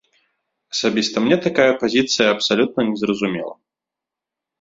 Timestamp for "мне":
1.25-1.37